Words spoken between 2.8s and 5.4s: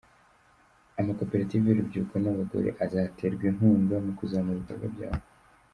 azaterwa inkunga mu kuzamura ibikorwa byabo.